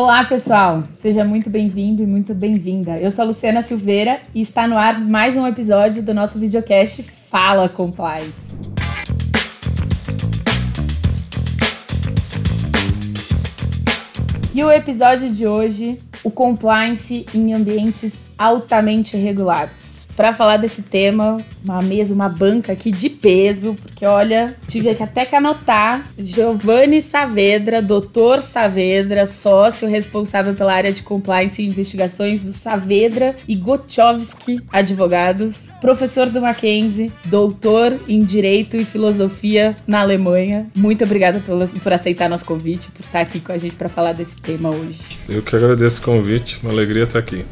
[0.00, 0.84] Olá, pessoal!
[0.94, 2.96] Seja muito bem-vindo e muito bem-vinda.
[3.00, 7.02] Eu sou a Luciana Silveira e está no ar mais um episódio do nosso videocast
[7.02, 8.32] Fala Compliance.
[14.54, 21.40] E o episódio de hoje, o compliance em ambientes altamente regulados para falar desse tema,
[21.62, 27.00] uma mesa, uma banca aqui de peso, porque olha, tive que até que anotar Giovanni
[27.00, 34.60] Saavedra, doutor Saavedra, sócio responsável pela área de compliance e investigações do Saavedra e Gotchowski
[34.72, 40.66] Advogados, professor do Mackenzie, doutor em Direito e Filosofia na Alemanha.
[40.74, 44.14] Muito obrigada por, por aceitar nosso convite, por estar aqui com a gente para falar
[44.14, 44.98] desse tema hoje.
[45.28, 47.44] Eu que agradeço o convite, uma alegria estar aqui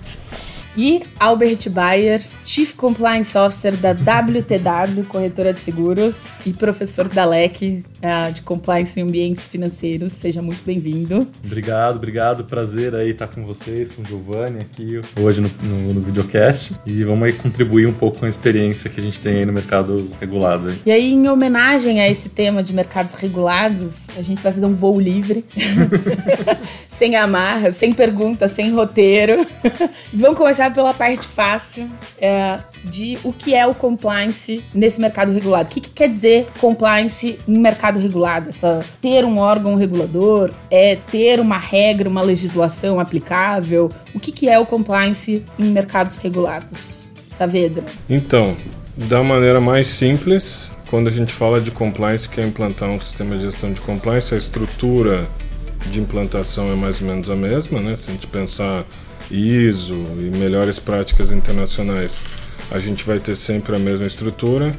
[0.76, 7.84] e Albert Bayer, Chief Compliance Officer da WTW, corretora de seguros, e professor da LEC
[7.96, 10.12] uh, de Compliance em Ambientes Financeiros.
[10.12, 11.26] Seja muito bem-vindo.
[11.44, 12.44] Obrigado, obrigado.
[12.44, 16.72] Prazer aí estar com vocês, com o Giovanni aqui hoje no, no, no, videocast.
[16.84, 19.52] E vamos aí contribuir um pouco com a experiência que a gente tem aí no
[19.52, 20.74] mercado regulado.
[20.84, 24.74] E aí, em homenagem a esse tema de mercados regulados, a gente vai fazer um
[24.74, 25.44] voo livre,
[26.88, 29.46] sem amarra, sem pergunta, sem roteiro.
[30.12, 35.32] vamos começar começar pela parte fácil é, de o que é o compliance nesse mercado
[35.32, 35.68] regulado.
[35.68, 38.48] O que, que quer dizer compliance em mercado regulado?
[38.48, 43.90] Essa, ter um órgão regulador, é ter uma regra, uma legislação aplicável.
[44.14, 47.10] O que, que é o compliance em mercados regulados?
[47.28, 47.84] Saavedra.
[48.08, 48.56] Então,
[48.96, 53.36] da maneira mais simples, quando a gente fala de compliance, que é implantar um sistema
[53.36, 55.26] de gestão de compliance, a estrutura
[55.90, 57.94] de implantação é mais ou menos a mesma, né?
[57.94, 58.84] Se a gente pensar
[59.30, 62.22] ISO e melhores práticas internacionais,
[62.70, 64.76] a gente vai ter sempre a mesma estrutura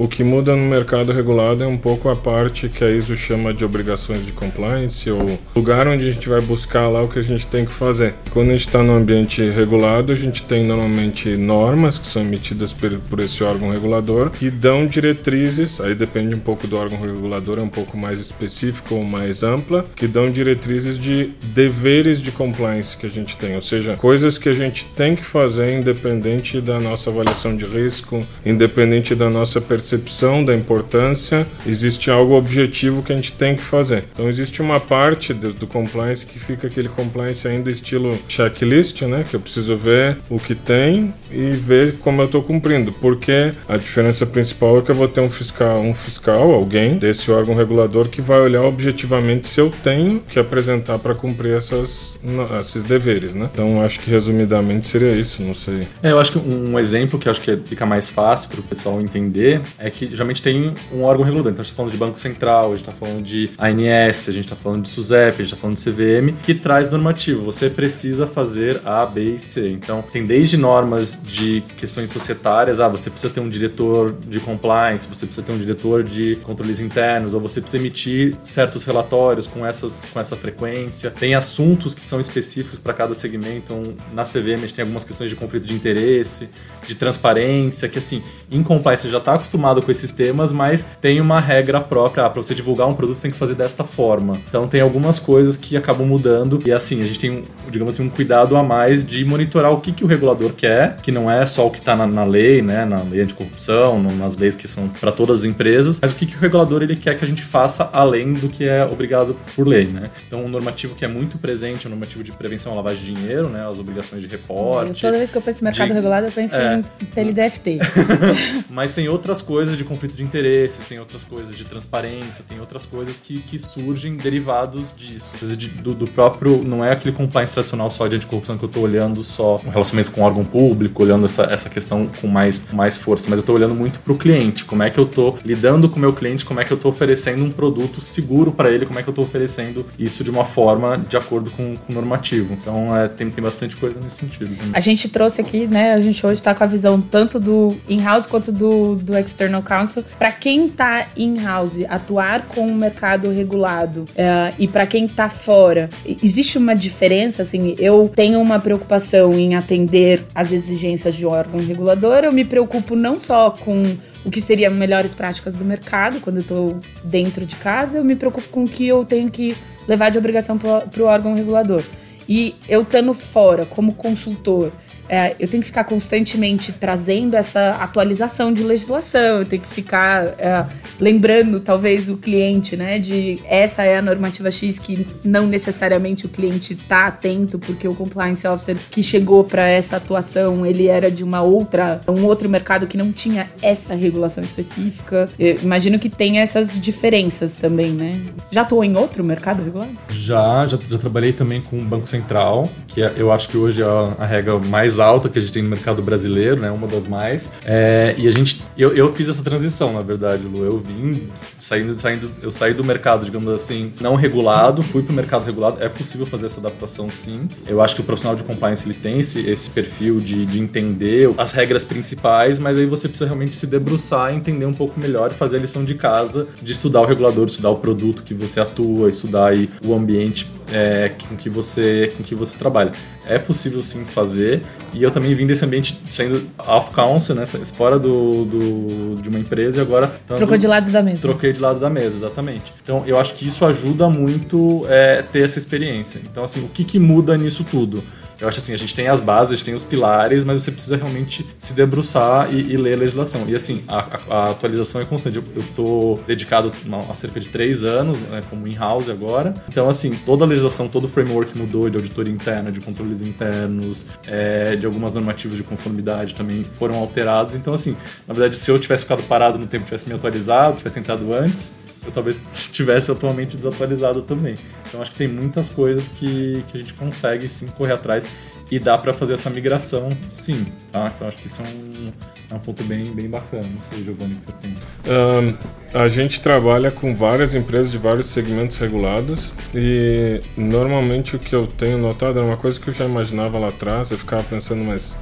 [0.00, 3.52] o que muda no mercado regulado é um pouco a parte que a ISO chama
[3.52, 7.22] de obrigações de compliance, ou lugar onde a gente vai buscar lá o que a
[7.22, 8.14] gente tem que fazer.
[8.30, 12.72] Quando a gente está no ambiente regulado, a gente tem normalmente normas que são emitidas
[12.72, 17.62] por esse órgão regulador que dão diretrizes, aí depende um pouco do órgão regulador, é
[17.62, 23.04] um pouco mais específico ou mais ampla, que dão diretrizes de deveres de compliance que
[23.04, 27.10] a gente tem, ou seja, coisas que a gente tem que fazer independente da nossa
[27.10, 33.16] avaliação de risco, independente da nossa percepção percepção da importância, existe algo objetivo que a
[33.16, 34.04] gente tem que fazer.
[34.12, 39.24] Então existe uma parte do, do compliance que fica aquele compliance ainda estilo checklist, né?
[39.28, 42.92] Que eu preciso ver o que tem e ver como eu estou cumprindo.
[42.92, 47.30] Porque a diferença principal é que eu vou ter um fiscal, um fiscal, alguém desse
[47.30, 52.18] órgão regulador que vai olhar objetivamente se eu tenho que apresentar para cumprir essas,
[52.60, 53.48] esses deveres, né?
[53.52, 55.88] Então acho que resumidamente seria isso, não sei.
[56.02, 59.00] É, eu acho que um exemplo que acho que fica mais fácil para o pessoal
[59.00, 61.52] entender é que geralmente tem um órgão regulador.
[61.52, 64.32] Então a gente está falando de Banco Central, a gente está falando de ANS, a
[64.32, 67.42] gente está falando de SUSEP, a gente está falando de CVM, que traz normativo.
[67.42, 69.70] Você precisa fazer A, B e C.
[69.70, 75.08] Então tem desde normas de questões societárias, ah, você precisa ter um diretor de compliance,
[75.08, 79.64] você precisa ter um diretor de controles internos, ou você precisa emitir certos relatórios com,
[79.66, 81.10] essas, com essa frequência.
[81.10, 83.72] Tem assuntos que são específicos para cada segmento.
[83.72, 83.82] Então,
[84.12, 86.48] na CVM a gente tem algumas questões de conflito de interesse,
[86.86, 91.20] de transparência, que assim, em compliance você já está acostumado com esses temas, mas tem
[91.20, 92.26] uma regra própria.
[92.26, 94.40] Ah, para você divulgar um produto, você tem que fazer desta forma.
[94.48, 98.10] Então tem algumas coisas que acabam mudando e assim, a gente tem, digamos assim, um
[98.10, 101.66] cuidado a mais de monitorar o que, que o regulador quer, que não é só
[101.66, 105.12] o que está na, na, lei, né, na lei anticorrupção, nas leis que são para
[105.12, 107.88] todas as empresas, mas o que, que o regulador ele quer que a gente faça
[107.92, 110.10] além do que é obrigado por lei, né?
[110.26, 113.48] Então um normativo que é muito presente, um normativo de prevenção à lavagem de dinheiro,
[113.48, 115.02] né, as obrigações de reporte.
[115.02, 115.94] Toda vez que eu penso em mercado de...
[115.94, 116.69] regulado, eu penso é...
[116.78, 117.78] em PLDFT.
[118.70, 122.86] mas tem outras coisas de conflito de interesses, tem outras coisas de transparência, tem outras
[122.86, 125.34] coisas que, que surgem derivados disso.
[125.82, 129.22] Do, do próprio, não é aquele compliance tradicional só de anticorrupção que eu estou olhando
[129.22, 133.28] só o relacionamento com o órgão público, olhando essa, essa questão com mais, mais força,
[133.28, 135.96] mas eu estou olhando muito para o cliente, como é que eu estou lidando com
[135.96, 138.98] o meu cliente, como é que eu estou oferecendo um produto seguro para ele, como
[138.98, 142.54] é que eu estou oferecendo isso de uma forma de acordo com, com o normativo.
[142.54, 144.50] Então é, tem, tem bastante coisa nesse sentido.
[144.72, 148.26] A gente trouxe aqui, né, a gente hoje está com a visão tanto do in-house
[148.26, 154.54] quanto do, do external Counsel, para quem está in-house, atuar com o mercado regulado uh,
[154.58, 155.88] e para quem está fora,
[156.22, 157.40] existe uma diferença?
[157.40, 162.44] Assim, eu tenho uma preocupação em atender as exigências de um órgão regulador, eu me
[162.44, 167.46] preocupo não só com o que seriam melhores práticas do mercado quando eu estou dentro
[167.46, 169.56] de casa, eu me preocupo com o que eu tenho que
[169.88, 171.82] levar de obrigação para o órgão regulador.
[172.28, 174.70] E eu estando fora como consultor,
[175.10, 180.24] é, eu tenho que ficar constantemente trazendo essa atualização de legislação, eu tenho que ficar
[180.38, 180.64] é,
[181.00, 186.28] lembrando, talvez, o cliente, né, de essa é a normativa X que não necessariamente o
[186.28, 191.24] cliente está atento, porque o compliance officer que chegou para essa atuação, ele era de
[191.24, 195.28] uma outra, um outro mercado que não tinha essa regulação específica.
[195.36, 198.22] Eu imagino que tem essas diferenças também, né?
[198.52, 199.90] Já atuou em outro mercado regulado?
[200.08, 203.82] Já, já, já trabalhei também com o Banco Central, que é, eu acho que hoje
[203.82, 206.70] é a regra mais alta que a gente tem no mercado brasileiro, né?
[206.70, 207.52] Uma das mais.
[207.64, 210.64] É, e a gente, eu, eu fiz essa transição, na verdade, Lu.
[210.64, 215.14] Eu vim saindo, saindo, eu saí do mercado, digamos assim, não regulado, fui para o
[215.14, 215.82] mercado regulado.
[215.82, 217.48] É possível fazer essa adaptação, sim.
[217.66, 221.30] Eu acho que o profissional de compliance ele tem esse, esse perfil de, de entender
[221.38, 225.56] as regras principais, mas aí você precisa realmente se debruçar, entender um pouco melhor fazer
[225.56, 229.52] a lição de casa, de estudar o regulador, estudar o produto que você atua, estudar
[229.84, 232.92] o ambiente é, com que você com que você trabalha.
[233.26, 234.62] É possível sim fazer
[234.92, 239.38] e eu também vim desse ambiente saindo off council, né, fora do, do de uma
[239.38, 241.18] empresa e agora trocou de lado da mesa.
[241.18, 242.72] Troquei de lado da mesa, exatamente.
[242.82, 246.20] Então eu acho que isso ajuda muito é, ter essa experiência.
[246.30, 248.02] Então assim, o que, que muda nisso tudo?
[248.40, 251.46] Eu acho assim, a gente tem as bases, tem os pilares, mas você precisa realmente
[251.58, 253.48] se debruçar e, e ler a legislação.
[253.48, 255.36] E assim, a, a, a atualização é constante.
[255.36, 256.72] Eu estou dedicado
[257.08, 259.54] há cerca de três anos, né, como in-house agora.
[259.68, 264.06] Então, assim, toda a legislação, todo o framework mudou de auditoria interna, de controles internos,
[264.26, 267.54] é, de algumas normativas de conformidade também foram alterados.
[267.56, 267.96] Então, assim,
[268.26, 271.74] na verdade, se eu tivesse ficado parado no tempo, tivesse me atualizado, tivesse entrado antes,
[272.10, 274.56] eu talvez estivesse atualmente desatualizado também.
[274.88, 278.26] Então acho que tem muitas coisas que, que a gente consegue sim correr atrás
[278.70, 281.12] e dá para fazer essa migração sim, tá?
[281.14, 282.12] Então acho que isso é um,
[282.50, 283.64] é um ponto bem, bem bacana.
[283.64, 284.74] Não sei, Giovanni, que você tem.
[285.06, 291.54] Um, a gente trabalha com várias empresas de vários segmentos regulados e normalmente o que
[291.54, 294.84] eu tenho notado é uma coisa que eu já imaginava lá atrás, eu ficava pensando,
[294.84, 295.18] mas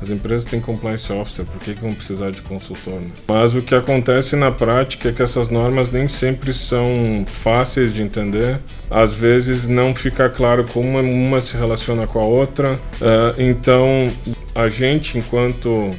[0.00, 2.94] as empresas têm compliance officer, por que, que vão precisar de consultor?
[2.94, 3.10] Né?
[3.28, 8.02] Mas o que acontece na prática é que essas normas nem sempre são fáceis de
[8.02, 8.58] entender.
[8.90, 12.74] Às vezes não fica claro como uma se relaciona com a outra.
[12.74, 14.10] Uh, então,
[14.54, 15.94] a gente, enquanto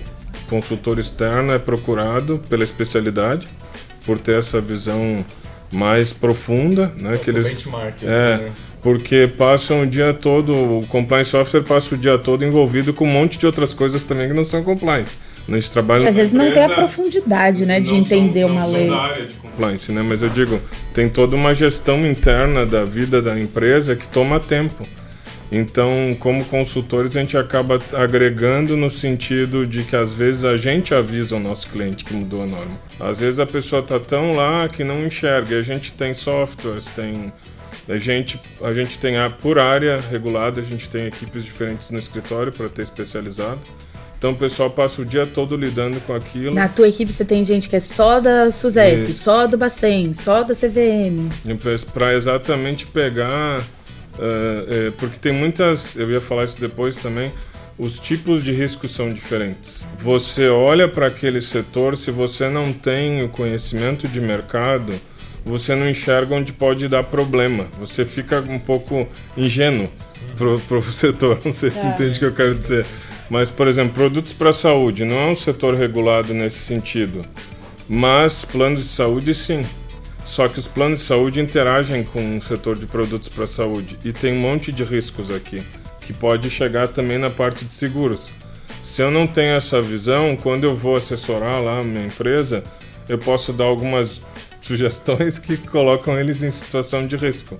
[0.49, 3.47] consultor externo, é procurado pela especialidade,
[4.05, 5.23] por ter essa visão
[5.71, 7.17] mais profunda, né?
[7.17, 8.51] que eles, benchmark, assim, é, né?
[8.81, 13.11] porque passam o dia todo, o compliance officer passa o dia todo envolvido com um
[13.11, 15.17] monte de outras coisas também que não são compliance.
[15.47, 18.87] A gente trabalha Às vezes não tem a profundidade, né, de entender são, uma lei.
[18.87, 20.01] São da área de compliance, né?
[20.01, 20.59] Mas eu digo,
[20.93, 24.87] tem toda uma gestão interna da vida da empresa que toma tempo.
[25.51, 30.93] Então, como consultores, a gente acaba agregando no sentido de que às vezes a gente
[30.93, 32.79] avisa o nosso cliente que mudou a norma.
[32.97, 35.55] Às vezes a pessoa está tão lá que não enxerga.
[35.55, 37.33] E a gente tem softwares, tem
[37.89, 41.99] a gente, a gente tem a, por área regulada, a gente tem equipes diferentes no
[41.99, 43.59] escritório para ter especializado.
[44.17, 46.53] Então o pessoal passa o dia todo lidando com aquilo.
[46.53, 49.23] Na tua equipe você tem gente que é só da SUSEP, Isso.
[49.23, 51.29] só do Bacen, só da CVM.
[51.91, 53.65] Para exatamente pegar.
[54.17, 55.95] Uh, é, porque tem muitas.
[55.95, 57.31] Eu ia falar isso depois também.
[57.77, 59.87] Os tipos de risco são diferentes.
[59.97, 64.93] Você olha para aquele setor, se você não tem o conhecimento de mercado,
[65.43, 67.67] você não enxerga onde pode dar problema.
[67.79, 69.89] Você fica um pouco ingênuo
[70.37, 71.39] pro, pro setor.
[71.43, 72.85] Não sei se é, entende o que eu quero dizer.
[73.29, 77.25] Mas, por exemplo, produtos para saúde não é um setor regulado nesse sentido.
[77.87, 79.65] Mas planos de saúde, sim.
[80.23, 83.97] Só que os planos de saúde interagem com o setor de produtos para a saúde.
[84.03, 85.63] E tem um monte de riscos aqui,
[86.01, 88.31] que pode chegar também na parte de seguros.
[88.83, 92.63] Se eu não tenho essa visão, quando eu vou assessorar lá a minha empresa,
[93.07, 94.21] eu posso dar algumas
[94.61, 97.57] sugestões que colocam eles em situação de risco.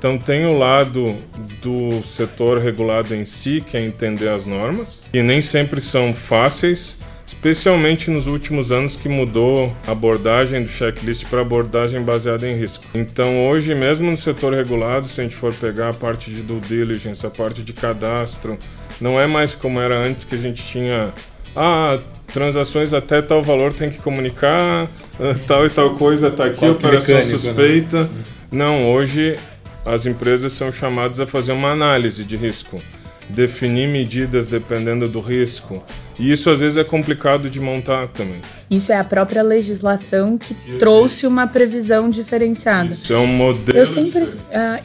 [0.00, 1.18] Então tem o lado
[1.60, 6.96] do setor regulado em si, que é entender as normas, que nem sempre são fáceis,
[7.30, 12.84] especialmente nos últimos anos que mudou a abordagem do checklist para abordagem baseada em risco.
[12.92, 16.58] Então hoje, mesmo no setor regulado, se a gente for pegar a parte de due
[16.60, 18.58] diligence, a parte de cadastro,
[19.00, 21.14] não é mais como era antes que a gente tinha
[21.54, 22.00] ah,
[22.32, 24.88] transações até tal valor tem que comunicar,
[25.20, 27.22] ah, tal e tal coisa está aqui, Quase operação né?
[27.22, 28.04] suspeita.
[28.04, 28.10] Né?
[28.50, 29.38] Não, hoje
[29.86, 32.82] as empresas são chamadas a fazer uma análise de risco,
[33.30, 35.82] definir medidas dependendo do risco,
[36.20, 38.42] e isso às vezes é complicado de montar também.
[38.70, 42.90] Isso é a própria legislação que, que trouxe uma previsão diferenciada.
[42.90, 43.78] Isso é um modelo.
[43.78, 44.36] Eu sempre, uh,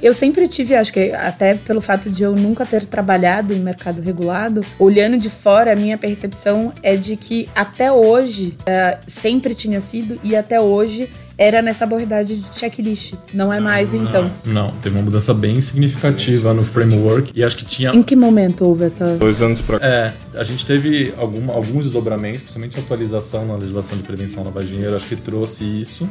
[0.01, 4.01] eu sempre tive, acho que até pelo fato de eu nunca ter trabalhado em mercado
[4.01, 9.81] regulado, olhando de fora, a minha percepção é de que até hoje, uh, sempre tinha
[9.81, 13.13] sido e até hoje era nessa abordagem de checklist.
[13.33, 14.31] Não é mais, então.
[14.45, 17.91] Não, teve uma mudança bem significativa no framework e acho que tinha.
[17.91, 19.15] Em que momento houve essa.
[19.15, 19.85] Dois anos pra cá.
[19.85, 24.45] É, a gente teve algum, alguns desdobramentos, principalmente a atualização na legislação de prevenção à
[24.45, 26.09] lavagem de dinheiro, acho que trouxe isso.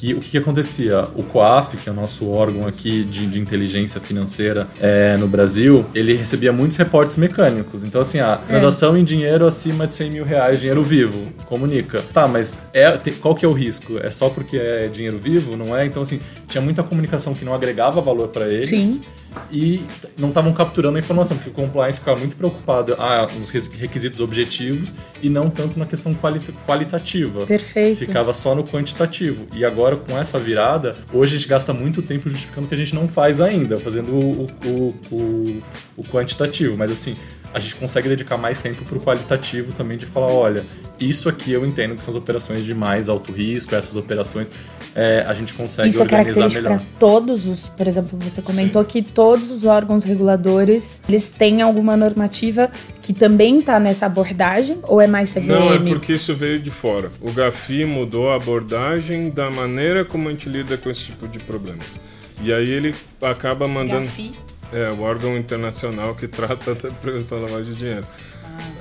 [0.00, 1.04] Que, o que, que acontecia?
[1.14, 5.84] O COAF, que é o nosso órgão aqui de, de inteligência financeira é, no Brasil,
[5.94, 7.84] ele recebia muitos reportes mecânicos.
[7.84, 12.02] Então, assim, a transação em dinheiro acima de 100 mil reais, dinheiro vivo, comunica.
[12.14, 13.98] Tá, mas é, tem- qual que é o risco?
[14.02, 15.54] É só porque é dinheiro vivo?
[15.54, 15.84] Não é?
[15.84, 18.70] Então, assim, tinha muita comunicação que não agregava valor para eles.
[18.70, 19.02] Sim.
[19.50, 19.84] E
[20.18, 24.92] não estavam capturando a informação, porque o compliance ficava muito preocupado ah, nos requisitos objetivos
[25.22, 27.46] e não tanto na questão qualita- qualitativa.
[27.46, 27.98] Perfeito.
[27.98, 29.46] Ficava só no quantitativo.
[29.54, 32.94] E agora, com essa virada, hoje a gente gasta muito tempo justificando que a gente
[32.94, 35.62] não faz ainda, fazendo o, o, o,
[35.98, 36.76] o quantitativo.
[36.76, 37.16] Mas assim,
[37.52, 40.66] a gente consegue dedicar mais tempo para o qualitativo também, de falar: olha,
[40.98, 44.50] isso aqui eu entendo que são as operações de mais alto risco, essas operações
[44.94, 46.78] é, a gente consegue Isso é organizar característico melhor.
[46.80, 51.96] para todos os, por exemplo, você comentou que todos os órgãos reguladores, eles têm alguma
[51.96, 55.46] normativa que também está nessa abordagem ou é mais CVM?
[55.46, 57.10] Não, é porque isso veio de fora.
[57.20, 61.38] O GAFI mudou a abordagem da maneira como a gente lida com esse tipo de
[61.38, 61.98] problemas.
[62.42, 64.06] E aí ele acaba mandando.
[64.06, 64.32] Gafi?
[64.72, 68.06] É, o órgão internacional que trata da prevenção da lavagem de dinheiro.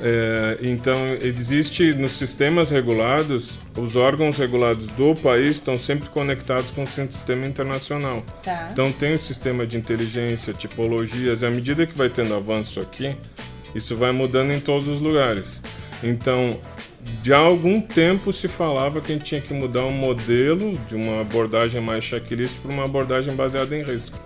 [0.02, 6.84] É, então, existe nos sistemas regulados, os órgãos regulados do país estão sempre conectados com
[6.84, 8.24] o sistema internacional.
[8.44, 8.70] Tá.
[8.72, 13.16] Então, tem o sistema de inteligência, tipologias, e à medida que vai tendo avanço aqui,
[13.76, 15.62] isso vai mudando em todos os lugares.
[16.02, 16.60] Então,
[17.22, 21.22] de algum tempo se falava que a gente tinha que mudar um modelo de uma
[21.22, 24.18] abordagem mais checklist para uma abordagem baseada em risco.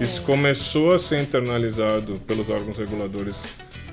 [0.00, 3.42] Isso começou a ser internalizado pelos órgãos reguladores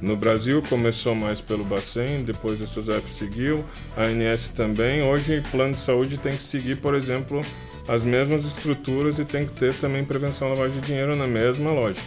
[0.01, 3.65] no Brasil, começou mais pelo Bacen, depois a SUSEP seguiu,
[3.97, 5.01] a ANS também.
[5.01, 7.41] Hoje, plano de saúde tem que seguir, por exemplo,
[7.87, 11.71] as mesmas estruturas e tem que ter também prevenção à lavagem de dinheiro na mesma
[11.71, 12.05] lógica.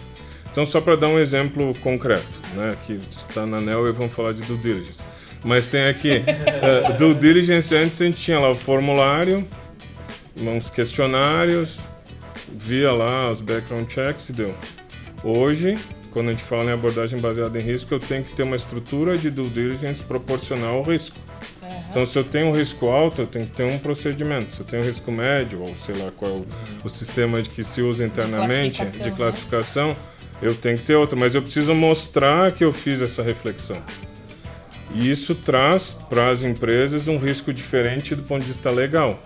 [0.50, 4.32] Então, só para dar um exemplo concreto, né, que está na ANEL e vamos falar
[4.32, 5.02] de due diligence.
[5.44, 9.46] Mas tem aqui, uh, due diligence, antes a gente tinha lá o formulário,
[10.36, 11.80] uns questionários,
[12.54, 14.54] via lá os background checks e deu.
[15.24, 15.78] Hoje,
[16.10, 19.16] quando a gente fala em abordagem baseada em risco, eu tenho que ter uma estrutura
[19.16, 21.16] de due diligence proporcional ao risco.
[21.88, 24.54] Então, se eu tenho um risco alto, eu tenho que ter um procedimento.
[24.54, 26.46] Se eu tenho um risco médio, ou sei lá qual é o,
[26.84, 29.16] o sistema de que se usa internamente, classificação, de né?
[29.16, 29.96] classificação,
[30.40, 31.16] eu tenho que ter outra.
[31.18, 33.76] Mas eu preciso mostrar que eu fiz essa reflexão.
[34.94, 39.22] E isso traz para as empresas um risco diferente do ponto de vista legal.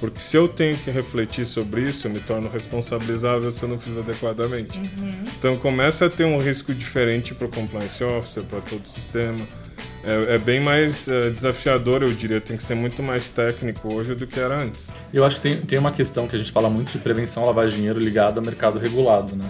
[0.00, 3.78] Porque se eu tenho que refletir sobre isso, eu me torno responsabilizável se eu não
[3.78, 4.80] fiz adequadamente.
[5.38, 9.46] Então começa a ter um risco diferente para o compliance officer, para todo o sistema.
[10.04, 12.40] É, é bem mais eh, desafiador, eu diria.
[12.40, 14.90] Tem que ser muito mais técnico hoje do que era antes.
[15.12, 17.70] Eu acho que tem, tem uma questão que a gente fala muito de prevenção lavagem
[17.70, 19.44] de dinheiro ligada ao mercado regulado, né?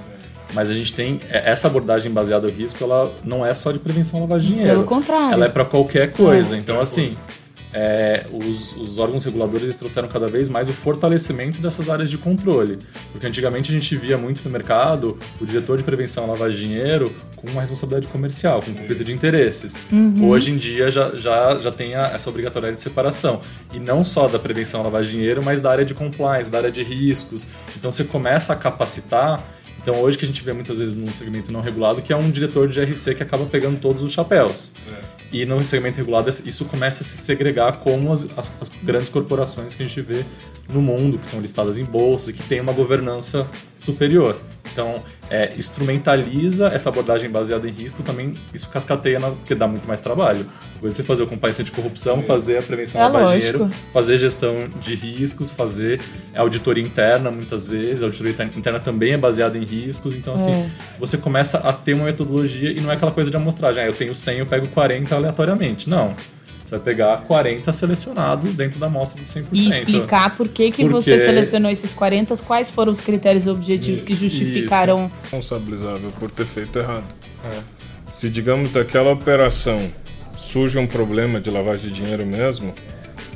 [0.55, 3.79] Mas a gente tem é, essa abordagem baseada no risco, ela não é só de
[3.79, 4.79] prevenção lavagem de dinheiro.
[4.79, 5.35] Pelo contrário.
[5.35, 6.57] Ela é para qualquer coisa.
[6.57, 6.59] É.
[6.59, 7.17] Então, Qualquer assim,
[7.73, 12.79] é, os, os órgãos reguladores trouxeram cada vez mais o fortalecimento dessas áreas de controle.
[13.13, 17.49] Porque antigamente a gente via muito no mercado o diretor de prevenção de dinheiro com
[17.51, 19.81] uma responsabilidade comercial, com conflito de interesses.
[20.25, 23.41] Hoje em dia já, já, já tem a- essa obrigatoriedade de separação.
[23.73, 26.59] E não só da prevenção à lavagem de dinheiro, mas da área de compliance, da
[26.59, 27.47] área de riscos.
[27.77, 29.45] Então você começa a capacitar.
[29.81, 32.31] Então hoje que a gente vê muitas vezes num segmento não regulado, que é um
[32.31, 34.73] diretor de GRC que acaba pegando todos os chapéus.
[35.31, 39.75] E no segmento regulado isso começa a se segregar como as, as- as grandes corporações
[39.75, 40.25] que a gente vê
[40.71, 43.47] no mundo, que são listadas em bolsa, e que tem uma governança
[43.79, 44.37] superior.
[44.71, 49.89] Então, é, instrumentaliza essa abordagem baseada em risco, também isso cascateia, na, porque dá muito
[49.89, 50.47] mais trabalho.
[50.83, 53.65] Você fazer o compliance de corrupção, fazer a prevenção É ao lavagem de lógico.
[53.65, 56.01] dinheiro, fazer gestão de riscos, fazer
[56.37, 58.03] auditoria interna muitas vezes.
[58.03, 60.15] A auditoria interna também é baseada em riscos.
[60.15, 60.69] Então, assim, É.
[61.01, 63.83] você começa a ter uma metodologia e não é aquela coisa de amostragem.
[63.83, 65.89] Ah, eu tenho 100, eu pego 40 aleatoriamente.
[65.89, 66.15] Não.
[66.69, 69.47] Você vai pegar 40 selecionados dentro da amostra de 100%.
[69.53, 74.05] E explicar por que, que Porque- você selecionou esses 40, quais foram os critérios objetivos
[74.05, 75.11] que justificaram.
[75.23, 77.07] Responsabilizável por ter feito errado.
[77.51, 77.61] É.
[78.07, 79.91] Se, digamos, daquela operação
[80.37, 82.75] surge um problema de lavagem de dinheiro mesmo,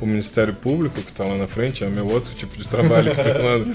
[0.03, 3.23] o Ministério Público, que está lá na frente, é meu outro tipo de trabalho, que
[3.23, 3.73] falando,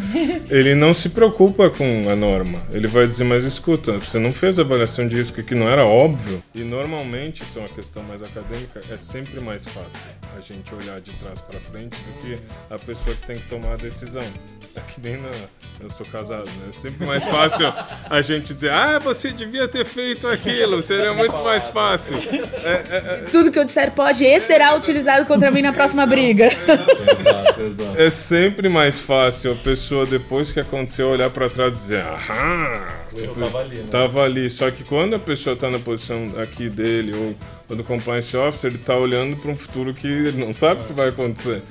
[0.51, 2.63] ele não se preocupa com a norma.
[2.73, 6.43] Ele vai dizer, mas escuta, você não fez avaliação de risco que não era óbvio.
[6.55, 11.01] E normalmente, isso é uma questão mais acadêmica, é sempre mais fácil a gente olhar
[11.01, 12.39] de trás para frente do que
[12.71, 14.25] a pessoa que tem que tomar a decisão.
[14.77, 15.31] É que nem na.
[15.81, 16.67] Eu sou casado, né?
[16.69, 17.73] É sempre mais fácil
[18.11, 22.17] a gente dizer, ah, você devia ter feito aquilo, seria muito mais fácil.
[23.31, 26.18] Tudo que eu disser pode e será utilizado contra mim na próxima briga.
[26.23, 26.47] Briga.
[26.47, 27.99] Exato, exato.
[28.01, 32.81] É sempre mais fácil a pessoa, depois que aconteceu, olhar pra trás e dizer, aham,
[33.17, 33.85] Eu tava ali, né?
[33.91, 34.51] tava ali.
[34.51, 37.35] Só que quando a pessoa tá na posição aqui dele, ou,
[37.71, 40.93] ou do compliance officer, ele tá olhando para um futuro que ele não sabe se
[40.93, 41.63] vai acontecer.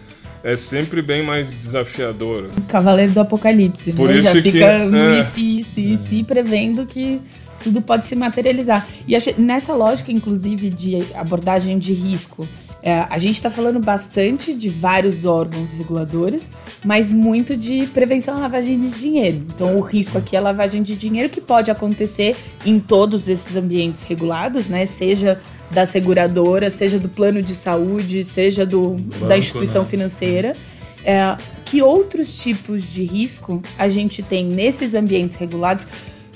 [0.44, 2.50] É sempre bem mais desafiador.
[2.52, 2.62] assim.
[2.68, 4.16] Cavaleiro do Apocalipse, Por né?
[4.18, 5.22] isso Já que- fica no é.
[5.22, 7.20] se, se, se prevendo que
[7.64, 8.88] tudo pode se materializar.
[9.08, 12.48] E achei- nessa lógica, inclusive, de abordagem de risco,
[12.88, 16.48] é, a gente está falando bastante de vários órgãos reguladores,
[16.86, 19.44] mas muito de prevenção à lavagem de dinheiro.
[19.54, 23.58] Então, o risco aqui é a lavagem de dinheiro que pode acontecer em todos esses
[23.58, 24.86] ambientes regulados, né?
[24.86, 25.38] Seja
[25.70, 29.90] da seguradora, seja do plano de saúde, seja do, da Banco, instituição né?
[29.90, 30.56] financeira.
[31.04, 35.90] É, que outros tipos de risco a gente tem nesses ambientes regulados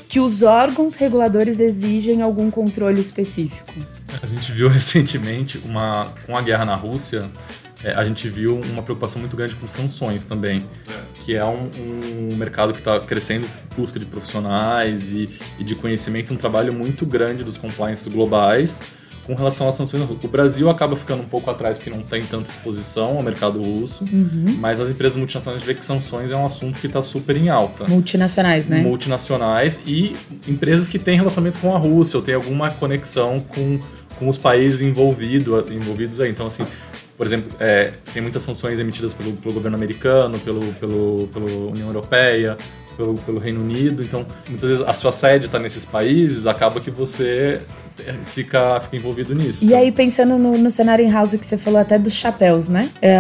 [0.10, 3.74] que os órgãos reguladores exigem algum controle específico?
[4.21, 7.29] A gente viu recentemente uma com a guerra na Rússia,
[7.83, 10.63] é, a gente viu uma preocupação muito grande com sanções também,
[11.15, 11.69] que é um,
[12.31, 16.73] um mercado que está crescendo em busca de profissionais e, e de conhecimento, um trabalho
[16.73, 18.81] muito grande dos compliances globais
[19.25, 20.01] com relação às sanções.
[20.01, 20.27] na Rússia.
[20.27, 24.05] O Brasil acaba ficando um pouco atrás porque não tem tanta exposição ao mercado russo,
[24.57, 27.87] mas as empresas multinacionais vê que sanções é um assunto que está super em alta
[27.87, 28.81] Multinacionais, né?
[28.81, 30.15] multinacionais e
[30.47, 33.79] empresas que têm relacionamento com a Rússia ou têm alguma conexão com,
[34.17, 36.29] com os países envolvido, envolvidos aí.
[36.29, 36.65] Então, assim,
[37.17, 41.87] por exemplo, é, tem muitas sanções emitidas pelo, pelo governo americano, pelo, pelo, pela União
[41.87, 42.57] Europeia,
[42.97, 44.03] pelo, pelo Reino Unido.
[44.03, 47.61] Então, muitas vezes a sua sede está nesses países, acaba que você
[48.24, 49.65] fica, fica envolvido nisso.
[49.65, 52.89] E aí, pensando no, no cenário in-house que você falou até dos chapéus, né?
[53.01, 53.17] É,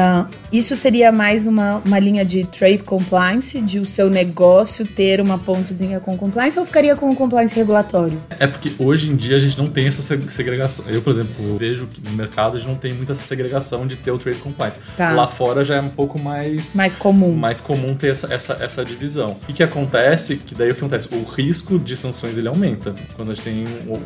[0.51, 5.37] isso seria mais uma, uma linha de trade compliance, de o seu negócio ter uma
[5.37, 8.21] pontozinha com compliance, ou ficaria com o compliance regulatório?
[8.39, 10.85] É porque hoje em dia a gente não tem essa seg- segregação.
[10.89, 14.11] Eu, por exemplo, vejo que no mercado a gente não tem muita segregação de ter
[14.11, 14.79] o trade compliance.
[14.97, 15.11] Tá.
[15.13, 17.35] Lá fora já é um pouco mais Mais comum.
[17.35, 19.37] mais comum ter essa, essa, essa divisão.
[19.47, 20.37] O que, acontece?
[20.37, 21.09] Que daí o que acontece?
[21.13, 23.99] O risco de sanções ele aumenta quando a gente tem um-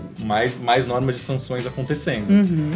[0.55, 2.31] mais, mais normas de sanções acontecendo.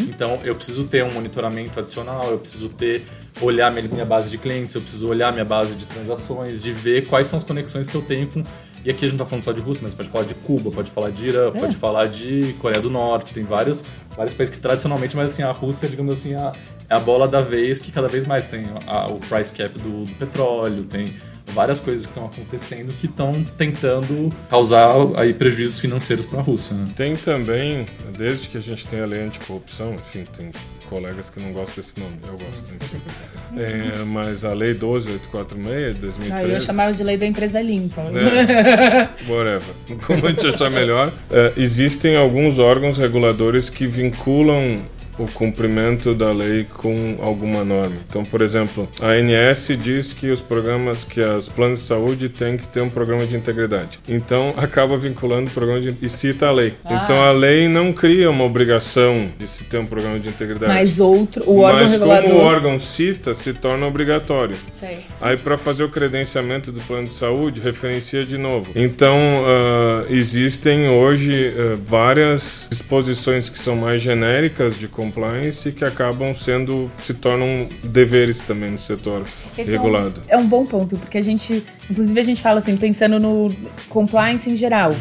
[0.10, 3.06] Então eu preciso ter um monitoramento adicional, eu preciso ter
[3.42, 7.08] olhar minha, minha base de clientes, eu preciso olhar minha base de transações, de ver
[7.08, 8.44] quais são as conexões que eu tenho com.
[8.84, 10.72] E aqui a gente não tá falando só de Rússia, mas pode falar de Cuba,
[10.72, 13.84] pode falar de Irã, pode falar de Coreia do Norte, tem vários,
[14.16, 16.54] vários países que tradicionalmente, mas assim, a Rússia, digamos assim, a-
[16.90, 20.06] é a bola da vez que cada vez mais tem a- o price cap do,
[20.06, 21.14] do petróleo, tem
[21.54, 26.76] várias coisas que estão acontecendo que estão tentando causar aí prejuízos financeiros para a Rússia.
[26.76, 26.90] Né?
[26.96, 30.52] Tem também, desde que a gente tem a lei anticorrupção, enfim, tem
[30.90, 33.02] colegas que não gostam desse nome, eu gosto, enfim.
[33.58, 36.32] É, mas a lei 12846 de 2013...
[36.32, 38.00] Ah, eu chamava de lei da empresa limpa.
[38.02, 39.74] É, whatever.
[40.06, 41.12] Como a gente achar melhor.
[41.32, 44.84] É, existem alguns órgãos reguladores que vinculam
[45.20, 47.98] o cumprimento da lei com alguma norma.
[48.08, 52.58] Então, por exemplo, a ANS diz que os programas, que as planos de saúde têm
[52.58, 54.00] que ter um programa de integridade.
[54.08, 56.74] Então, acaba vinculando o programa de, e cita a lei.
[56.86, 57.02] Ah.
[57.04, 60.72] Então, a lei não cria uma obrigação de se ter um programa de integridade.
[60.72, 62.30] Mas outro, o órgão Mas regulador.
[62.30, 64.56] como o órgão cita, se torna obrigatório.
[64.70, 65.04] Certo.
[65.20, 68.72] Aí, para fazer o credenciamento do plano de saúde, referencia de novo.
[68.74, 76.34] Então, ah, existem hoje ah, várias disposições que são mais genéricas de compliance que acabam
[76.34, 79.26] sendo, se tornam deveres também no setor
[79.58, 80.22] Esse regulado.
[80.28, 83.20] É um, é um bom ponto, porque a gente, inclusive a gente fala assim, pensando
[83.20, 83.54] no
[83.90, 84.96] compliance em geral.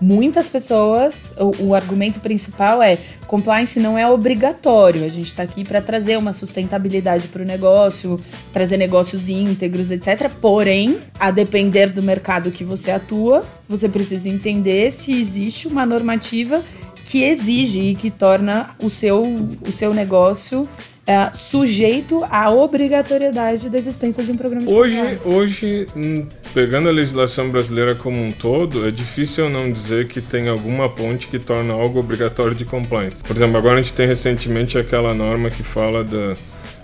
[0.00, 5.04] Muitas pessoas, o, o argumento principal é compliance não é obrigatório.
[5.04, 8.20] A gente está aqui para trazer uma sustentabilidade para o negócio,
[8.52, 10.28] trazer negócios íntegros, etc.
[10.40, 16.62] Porém, a depender do mercado que você atua, você precisa entender se existe uma normativa
[17.04, 19.22] que exige e que torna o seu,
[19.66, 20.68] o seu negócio
[21.06, 26.92] é, sujeito à obrigatoriedade da existência de um programa de Hoje, hoje, hum, pegando a
[26.92, 31.74] legislação brasileira como um todo, é difícil não dizer que tem alguma ponte que torna
[31.74, 33.22] algo obrigatório de compliance.
[33.22, 36.34] Por exemplo, agora a gente tem recentemente aquela norma que fala da,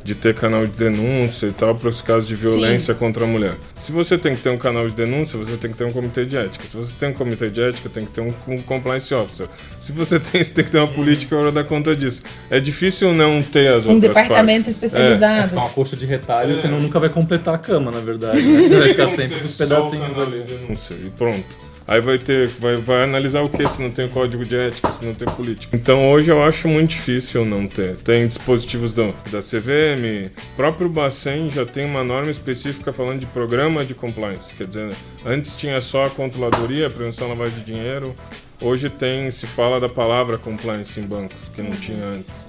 [0.03, 3.55] de ter canal de denúncia e tal para os casos de violência contra a mulher.
[3.77, 6.25] Se você tem que ter um canal de denúncia, você tem que ter um comitê
[6.25, 6.67] de ética.
[6.67, 9.47] Se você tem um comitê de ética, tem que ter um, um compliance officer.
[9.79, 12.23] Se você tem, você tem que ter uma política para dar conta disso.
[12.49, 14.83] É difícil não ter as Um outras departamento partes.
[14.83, 15.49] É especializado.
[15.49, 18.41] ficar uma coxa de retalho, senão nunca vai completar a cama, na verdade.
[18.41, 18.61] né?
[18.61, 20.43] Você vai ficar sempre com os pedacinhos ali.
[20.43, 21.70] de denúncia E pronto.
[21.91, 25.05] Aí vai ter, vai, vai analisar o que se não tem código de ética, se
[25.05, 25.77] não tem política.
[25.77, 27.97] Então hoje eu acho muito difícil não ter.
[27.97, 33.85] Tem dispositivos do, da CVM, próprio Bacen já tem uma norma específica falando de programa
[33.85, 34.55] de compliance.
[34.55, 38.15] Quer dizer, antes tinha só a controladoria, a prevenção da lavagem de dinheiro.
[38.61, 42.47] Hoje tem, se fala da palavra compliance em bancos, que não tinha antes.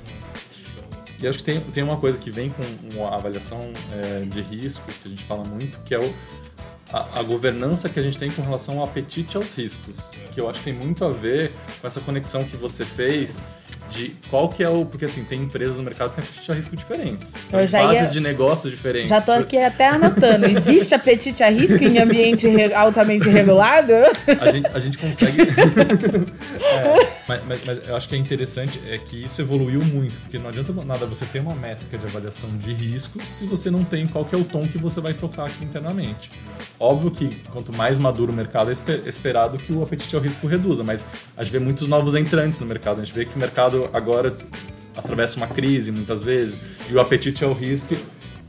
[1.20, 2.54] E acho que tem, tem uma coisa que vem
[2.94, 6.14] com a avaliação é, de riscos, que a gente fala muito, que é o,
[6.92, 10.50] a, a, governança que a gente tem com relação ao apetite aos riscos, que eu
[10.50, 13.42] acho que tem muito a ver com essa conexão que você fez
[13.92, 14.86] de qual que é o.
[14.86, 17.34] Porque assim, tem empresas no mercado que têm apetite a risco diferentes.
[17.34, 18.14] Tem fases ia...
[18.14, 19.10] de negócios diferentes.
[19.10, 20.46] Já tô aqui até anotando.
[20.46, 22.74] Existe apetite a risco em ambiente re...
[22.74, 23.94] altamente regulado?
[24.40, 25.42] A gente, a gente consegue.
[26.64, 30.40] é, mas, mas, mas, eu acho que é interessante é que isso evoluiu muito, porque
[30.40, 34.08] não adianta nada você ter uma métrica de avaliação de riscos se você não tem
[34.08, 36.32] qual que é o tom que você vai tocar aqui internamente.
[36.80, 38.74] Óbvio que quanto mais maduro o mercado, é
[39.08, 42.66] esperado que o apetite ao risco reduza, mas a gente vê muitos novos entrantes no
[42.66, 43.02] mercado.
[43.02, 44.36] A gente vê que o mercado agora
[44.96, 47.96] atravessa uma crise muitas vezes e o apetite ao risco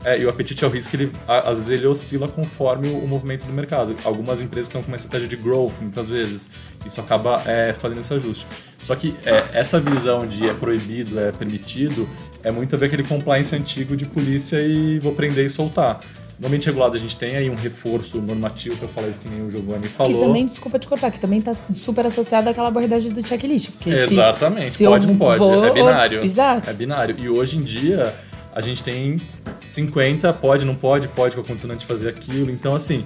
[0.03, 3.53] é, e o apetite ao risco, ele, às vezes, ele oscila conforme o, movimento do
[3.53, 3.95] mercado.
[4.03, 6.49] Algumas empresas estão com uma estratégia de growth, muitas vezes.
[6.85, 8.45] Isso acaba é, fazendo esse ajuste.
[8.81, 12.07] Só que é, essa visão de é proibido, é permitido,
[12.43, 16.01] é muito a ver aquele compliance antigo de polícia e vou prender e soltar.
[16.39, 19.45] No ambiente regulado a gente tem aí um reforço normativo, para falar isso que nem
[19.45, 20.13] o Giovanni falou.
[20.13, 23.69] Que também, desculpa te cortar, que também está super associado àquela abordagem do checklist.
[23.85, 26.23] Exatamente, se, se pode não pode, vou, é binário.
[26.23, 26.69] Exato.
[26.69, 27.15] É binário.
[27.17, 28.15] E hoje em dia
[28.53, 29.19] a gente tem
[29.59, 32.51] 50, pode, não pode, pode com a condicionante fazer aquilo.
[32.51, 33.03] Então, assim,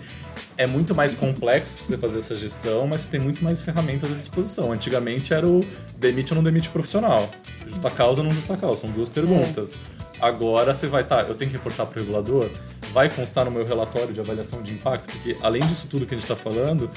[0.58, 4.16] é muito mais complexo você fazer essa gestão, mas você tem muito mais ferramentas à
[4.16, 4.72] disposição.
[4.72, 5.66] Antigamente era o
[5.98, 7.30] demite ou não demite profissional.
[7.66, 9.76] Justa causa ou não justa causa, são duas perguntas.
[9.76, 10.07] É.
[10.20, 12.50] Agora você vai, tá, eu tenho que reportar para o regulador,
[12.92, 16.18] vai constar no meu relatório de avaliação de impacto, porque além disso tudo que a
[16.18, 16.90] gente está falando,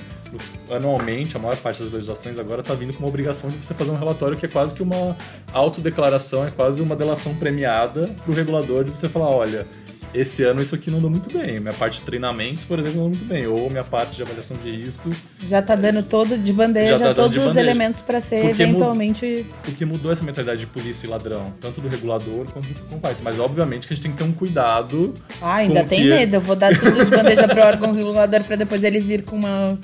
[0.71, 3.91] anualmente, a maior parte das legislações agora está vindo com uma obrigação de você fazer
[3.91, 5.17] um relatório que é quase que uma
[5.53, 9.67] autodeclaração, é quase uma delação premiada para o regulador de você falar, olha,
[10.12, 11.59] esse ano isso aqui não deu muito bem.
[11.61, 13.46] Minha parte de treinamentos, por exemplo, não deu muito bem.
[13.46, 15.23] Ou minha parte de avaliação de riscos.
[15.44, 17.61] Já tá dando todo de bandeja, tá todos de os bandeja.
[17.61, 19.46] elementos para ser porque eventualmente.
[19.62, 23.23] porque mudou essa mentalidade de polícia e ladrão, tanto do regulador quanto do compliance.
[23.23, 25.14] Mas obviamente que a gente tem que ter um cuidado.
[25.40, 26.09] Ah, ainda tem que...
[26.09, 26.37] medo.
[26.37, 29.79] Eu vou dar tudo de bandeja pro órgão regulador para depois ele vir com uma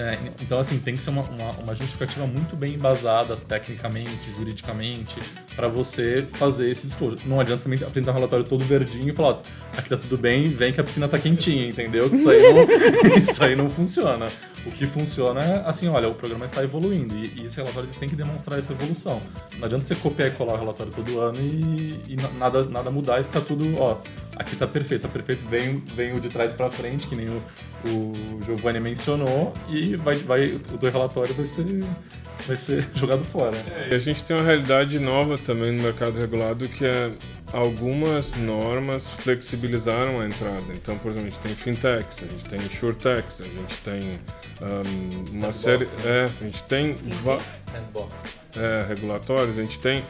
[0.00, 5.20] é, então, assim, tem que ser uma, uma, uma, justificativa muito bem embasada tecnicamente, juridicamente,
[5.54, 7.18] para você fazer esse discurso.
[7.26, 9.42] Não adianta também apresentar um relatório todo verdinho e falar, ó,
[9.76, 12.08] aqui tá tudo bem, vem que a piscina tá quentinha, entendeu?
[12.08, 12.66] Que isso aí não,
[13.22, 14.30] isso aí não funciona.
[14.66, 18.08] O que funciona é assim, olha, o programa está evoluindo e, e esses relatórios têm
[18.08, 19.20] que demonstrar essa evolução.
[19.56, 23.20] Não adianta você copiar e colar o relatório todo ano e, e nada, nada mudar
[23.20, 23.98] e ficar tudo, ó,
[24.36, 27.42] aqui tá perfeito, tá perfeito, vem, vem o de trás para frente, que nem o,
[27.86, 28.12] o
[28.44, 31.64] Giovanni mencionou, e vai, vai, o teu relatório vai ser
[32.46, 33.56] vai ser jogado fora.
[33.56, 37.12] É, e a gente tem uma realidade nova também no mercado regulado que é
[37.52, 40.64] algumas normas flexibilizaram a entrada.
[40.72, 44.12] Então, por exemplo, a gente tem fintechs, a gente tem insurtechs, a gente tem
[44.60, 45.84] um, uma Sandbox, série.
[45.84, 45.90] Né?
[46.04, 46.96] É, a gente tem.
[47.60, 48.14] Sandbox.
[48.56, 50.04] É, regulatórios, a gente tem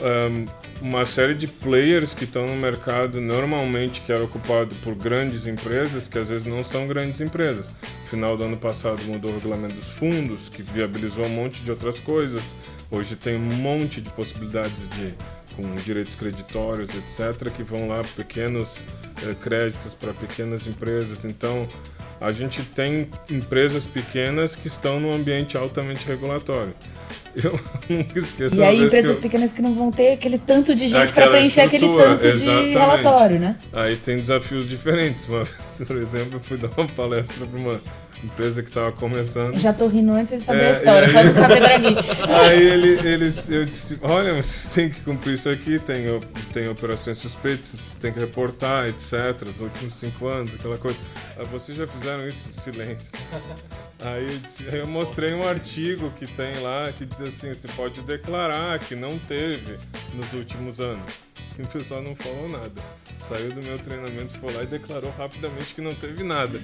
[0.00, 0.46] um,
[0.80, 6.06] uma série de players que estão no mercado normalmente que era ocupado por grandes empresas,
[6.06, 7.70] que às vezes não são grandes empresas.
[8.10, 12.00] Final do ano passado mudou o regulamento dos fundos, que viabilizou um monte de outras
[12.00, 12.56] coisas.
[12.90, 15.14] Hoje tem um monte de possibilidades de
[15.54, 18.82] com direitos creditórios, etc., que vão lá pequenos
[19.22, 21.24] eh, créditos para pequenas empresas.
[21.24, 21.68] Então,
[22.20, 26.74] a gente tem empresas pequenas que estão num ambiente altamente regulatório.
[27.34, 28.56] Eu nunca esqueço.
[28.56, 29.22] E aí empresas eu...
[29.22, 32.72] pequenas que não vão ter aquele tanto de gente para preencher aquele tanto exatamente.
[32.72, 33.56] de relatório, né?
[33.72, 35.28] Aí tem desafios diferentes.
[35.28, 35.44] Uma
[35.78, 37.80] vez, por exemplo, eu fui dar uma palestra para uma
[38.24, 39.58] empresa que estava começando.
[39.58, 41.96] Já tô rindo antes de saber é, a história, aí, só de saber pra rir.
[42.50, 46.04] Aí ele, eles, eu disse, olha, vocês têm que cumprir isso aqui, tem,
[46.52, 49.46] tem operações suspeitas, vocês têm que reportar, etc.
[49.48, 50.98] Os últimos cinco anos, aquela coisa.
[51.36, 52.50] Aí, vocês já fizeram isso?
[52.50, 53.12] Silêncio.
[54.02, 57.68] Aí eu, disse, aí eu mostrei um artigo que tem lá que diz assim, você
[57.68, 59.78] pode declarar que não teve
[60.14, 61.29] nos últimos anos.
[61.58, 62.82] E o pessoal não falou nada.
[63.16, 66.60] Saiu do meu treinamento, foi lá e declarou rapidamente que não teve nada.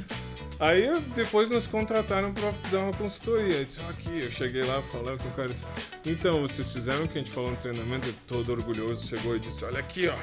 [0.59, 3.59] Aí depois nos contrataram para dar uma consultoria.
[3.59, 5.67] Eu disse, aqui, eu cheguei lá falando com o cara disse,
[6.05, 9.65] então, vocês fizeram o que a gente falou no treinamento, todo orgulhoso, chegou e disse,
[9.65, 10.17] olha aqui, ó,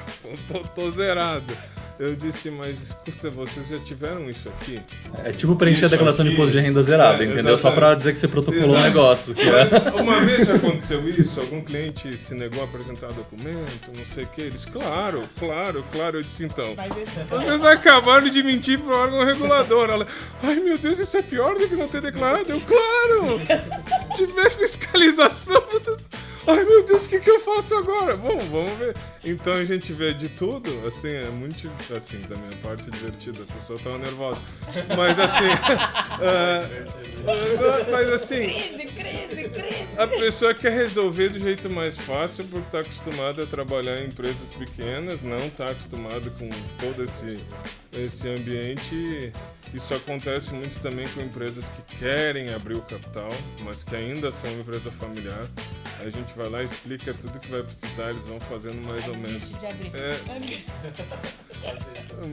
[0.48, 1.56] tô, tô zerado.
[1.96, 4.80] Eu disse, mas escuta, vocês já tiveram isso aqui?
[5.22, 6.30] É tipo preencher isso a declaração aqui.
[6.30, 7.54] de imposto de renda zerada, é, entendeu?
[7.54, 7.60] Exatamente.
[7.60, 9.34] Só para dizer que você protocolou um negócio.
[9.38, 10.00] É...
[10.02, 14.26] Uma vez já aconteceu isso, algum cliente se negou a apresentar documento, não sei o
[14.26, 16.74] que, eles, claro, claro, claro, eu disse então.
[17.28, 19.88] Vocês acabaram de mentir pro órgão regulador.
[19.90, 20.06] Ela,
[20.42, 22.50] ai meu Deus, isso é pior do que não ter declarado?
[22.50, 23.40] Eu, claro!
[24.02, 25.98] Se tiver fiscalização, vocês
[26.46, 28.16] Ai meu Deus, o que, que eu faço agora?
[28.16, 28.94] Bom, vamos ver.
[29.24, 33.54] Então a gente vê de tudo, assim, é muito, assim, da minha parte divertida, a
[33.54, 34.40] pessoa tava nervosa.
[34.96, 35.48] Mas assim.
[36.20, 36.94] uh,
[37.90, 38.40] mas assim.
[38.40, 39.88] Crise, crise, crise.
[39.96, 44.52] a pessoa quer resolver do jeito mais fácil porque está acostumada a trabalhar em empresas
[44.52, 47.40] pequenas, não está acostumado com todo esse,
[47.96, 49.32] esse ambiente.
[49.72, 53.30] Isso acontece muito também com empresas que querem abrir o capital,
[53.64, 55.46] mas que ainda são uma empresa familiar.
[55.98, 59.18] Aí a gente vai lá, explica tudo que vai precisar, eles vão fazendo mais ou
[59.18, 59.50] menos.
[59.58, 59.90] De abrir.
[59.94, 60.18] É.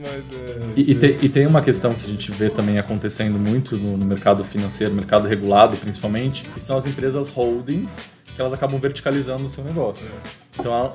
[0.00, 0.72] Mas é.
[0.76, 3.96] E, e, tem, e, tem, uma questão que a gente vê também acontecendo muito no,
[3.96, 9.46] no mercado financeiro, mercado regulado principalmente, que são as empresas holdings, que elas acabam verticalizando
[9.46, 10.06] o seu negócio.
[10.06, 10.60] É.
[10.60, 10.94] Então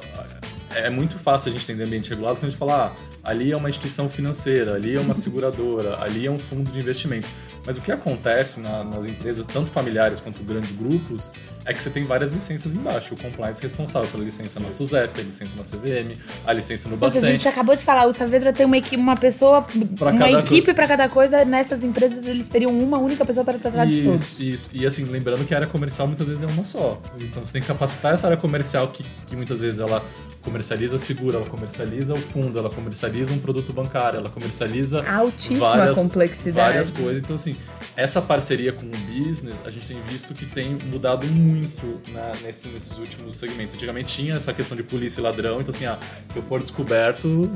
[0.73, 3.57] é muito fácil a gente entender ambiente regulado quando a gente fala, ah, ali é
[3.57, 7.29] uma instituição financeira, ali é uma seguradora, ali é um fundo de investimentos.
[7.65, 11.29] Mas o que acontece na, nas empresas, tanto familiares quanto grandes grupos,
[11.65, 13.13] é que você tem várias licenças embaixo.
[13.13, 16.95] O compliance é responsável pela licença na SUSEP, a licença na CVM, a licença no
[16.95, 17.21] Bacen.
[17.21, 19.65] a gente acabou de falar, o Saavedra tem uma, equipe, uma pessoa,
[19.97, 21.43] pra uma equipe para cada coisa.
[21.43, 24.39] Nessas empresas eles teriam uma única pessoa para tratar isso, de todos.
[24.39, 27.01] Isso, e assim, lembrando que a área comercial muitas vezes é uma só.
[27.19, 30.01] Então você tem que capacitar essa área comercial que, que muitas vezes ela
[30.41, 35.97] comercializa seguro, ela comercializa o fundo, ela comercializa um produto bancário, ela comercializa altíssima várias,
[35.97, 36.67] complexidade.
[36.67, 37.21] Várias coisas.
[37.21, 37.55] Então, assim,
[37.95, 42.67] essa parceria com o business, a gente tem visto que tem mudado muito na, nesse,
[42.67, 43.73] nesses últimos segmentos.
[43.73, 45.97] Antigamente tinha essa questão de polícia e ladrão, então assim, ah,
[46.29, 47.49] se eu for descoberto,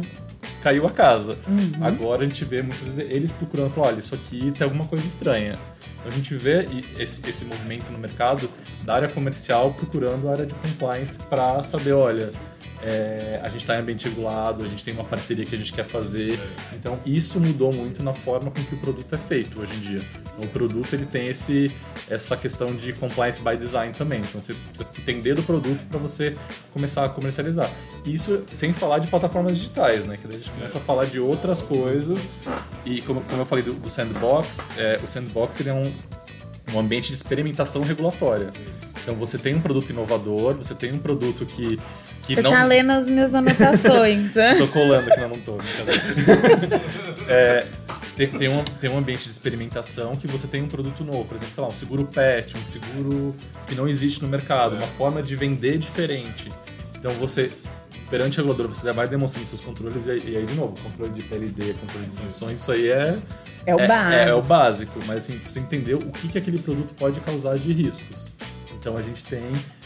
[0.63, 1.37] caiu a casa.
[1.47, 1.71] Uhum.
[1.81, 5.05] Agora a gente vê muitas vezes eles procurando, falar, olha, isso aqui tem alguma coisa
[5.05, 5.59] estranha.
[5.99, 8.49] Então a gente vê esse, esse movimento no mercado
[8.83, 12.31] da área comercial procurando a área de compliance para saber, olha,
[12.83, 15.71] é, a gente está em ambiente regulado, a gente tem uma parceria que a gente
[15.71, 16.39] quer fazer.
[16.73, 20.05] Então isso mudou muito na forma com que o produto é feito hoje em dia.
[20.37, 21.71] O produto ele tem esse,
[22.09, 24.19] essa questão de compliance by design também.
[24.19, 26.35] Então você precisa entender do produto para você
[26.73, 27.69] começar a comercializar.
[28.05, 30.17] Isso sem falar de plataformas digitais, né?
[30.17, 32.21] Que daí a gente começa a falar de outras coisas.
[32.83, 35.93] E como, como eu falei do, do sandbox, é, o sandbox ele é um,
[36.73, 38.51] um ambiente de experimentação regulatória.
[39.03, 41.79] Então você tem um produto inovador, você tem um produto que
[42.23, 42.51] que Você não...
[42.51, 44.33] tá lendo as minhas anotações.
[44.57, 45.57] tô colando aqui, não, não tô.
[47.27, 47.67] é,
[48.15, 51.35] tem, tem, um, tem um ambiente de experimentação que você tem um produto novo, por
[51.35, 55.23] exemplo, sei lá, um seguro pet, um seguro que não existe no mercado, uma forma
[55.23, 56.51] de vender diferente.
[56.95, 57.51] Então você,
[58.09, 61.23] perante o regulador, você vai demonstrando seus controles e, e aí, de novo, controle de
[61.23, 63.15] PLD, controle de sanções, isso aí é...
[63.65, 64.13] É o é, básico.
[64.13, 67.57] É, é, o básico, mas assim, você entender o que, que aquele produto pode causar
[67.57, 68.33] de riscos.
[68.81, 69.43] Então a gente tem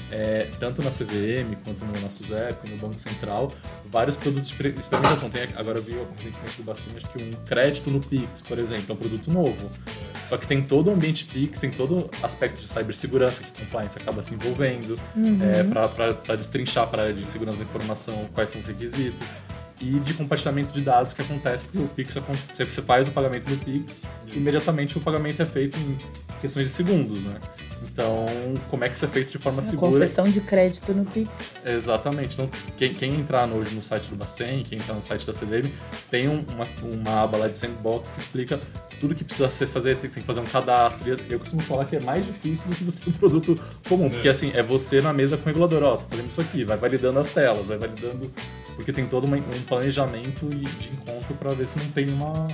[0.09, 3.51] é, tanto na CVM quanto no, na SUSEP, no Banco Central,
[3.91, 5.29] vários produtos de experimentação.
[5.29, 8.85] Tem, agora eu vi recentemente do Bacin, acho que um crédito no Pix, por exemplo,
[8.89, 9.69] é um produto novo.
[10.23, 14.21] Só que tem todo o ambiente Pix, tem todo aspecto de cibersegurança que compliance acaba
[14.21, 15.39] se envolvendo, uhum.
[15.41, 19.27] é, para destrinchar para a área de segurança da informação quais são os requisitos
[19.81, 22.17] e de compartilhamento de dados que acontece porque o Pix
[22.49, 25.97] você faz o pagamento do Pix e imediatamente o pagamento é feito em
[26.39, 27.35] questões de segundos, né?
[27.95, 28.25] Então,
[28.69, 29.89] como é que isso é feito de forma segura?
[29.89, 31.65] Concessão de crédito no Pix.
[31.65, 32.33] Exatamente.
[32.33, 35.71] Então, quem, quem entrar hoje no site do Bacen, quem entrar no site da CVM,
[36.11, 38.59] tem uma, uma aba lá de sandbox que explica
[38.99, 41.07] tudo que precisa ser fazer, tem, que fazer um cadastro.
[41.09, 44.07] E eu costumo falar que é mais difícil do que você ter um produto comum,
[44.07, 44.09] é.
[44.09, 46.75] porque assim, é você na mesa com o regulador, ó, tô fazendo isso aqui, vai
[46.75, 48.29] validando as telas, vai validando,
[48.75, 52.49] porque tem todo uma, um planejamento de encontro para ver se não tem uma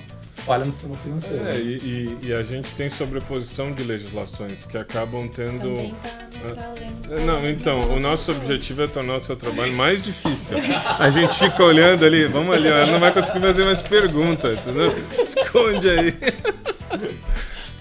[0.46, 1.48] falha no sistema financeiro.
[1.48, 5.60] É, e, e, e, a gente tem sobreposição de legislações que acabam tendo.
[5.60, 9.36] Também tá, não, tá lendo, é, não então, o nosso objetivo é tornar o seu
[9.36, 10.58] trabalho mais difícil.
[11.00, 14.94] A gente fica olhando ali, vamos ali, ela não vai conseguir fazer mais perguntas, entendeu?
[15.20, 16.14] Esconde aí.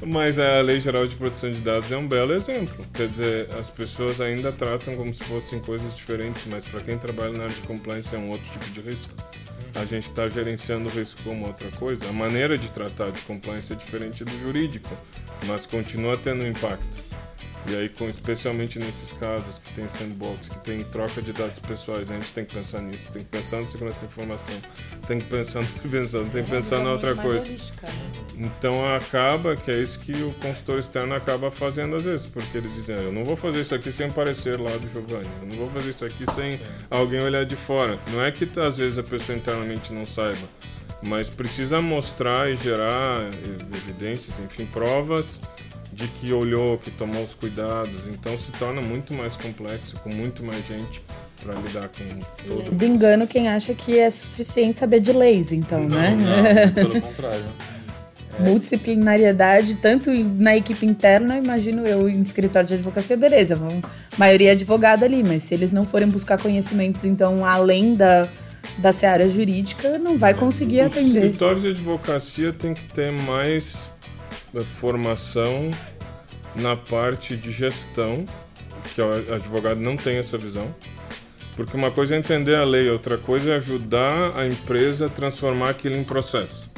[0.07, 2.87] Mas a Lei Geral de Proteção de Dados é um belo exemplo.
[2.95, 7.33] Quer dizer, as pessoas ainda tratam como se fossem coisas diferentes, mas para quem trabalha
[7.33, 9.13] na área de compliance é um outro tipo de risco
[9.75, 12.09] a gente está gerenciando o risco como outra coisa.
[12.09, 14.89] A maneira de tratar de compliance é diferente do jurídico,
[15.47, 17.10] mas continua tendo impacto.
[17.67, 22.11] E aí, com, especialmente nesses casos que tem sandbox, que tem troca de dados pessoais,
[22.11, 24.55] a gente tem que pensar nisso, tem que pensar na segurança da informação,
[25.07, 27.47] tem que pensar no prevenção, tem que pensar na outra coisa.
[27.47, 27.59] Né?
[28.37, 32.75] Então acaba que é isso que o consultor externo acaba fazendo às vezes, porque eles
[32.75, 35.49] dizem, ah, eu não vou fazer isso aqui sem o parecer lá do Giovanni, eu
[35.49, 36.65] não vou fazer isso aqui sem Sim.
[36.91, 37.99] alguém olhar de fora.
[38.11, 40.49] Não é que às vezes a pessoa internamente não saiba,
[41.03, 43.19] mas precisa mostrar e gerar
[43.75, 45.41] evidências, enfim, provas
[46.01, 48.01] de que olhou, que tomou os cuidados.
[48.09, 51.03] Então se torna muito mais complexo, com muito mais gente
[51.43, 52.05] para lidar com
[52.47, 56.17] todo Do engano quem acha que é suficiente saber de leis, então, não, né?
[56.17, 57.45] Não, pelo contrário.
[58.39, 58.43] É.
[58.43, 63.83] Multidisciplinariedade, tanto na equipe interna, imagino eu, em escritório de advocacia, beleza, vão,
[64.17, 68.29] maioria é advogada ali, mas se eles não forem buscar conhecimentos, então, além da,
[68.79, 71.25] da seara jurídica, não vai conseguir Os atender.
[71.25, 73.90] escritórios de advocacia tem que ter mais
[74.65, 75.71] formação
[76.55, 78.25] na parte de gestão,
[78.95, 80.75] que o advogado não tem essa visão.
[81.57, 85.71] Porque uma coisa é entender a lei, outra coisa é ajudar a empresa a transformar
[85.71, 86.71] aquilo em processo.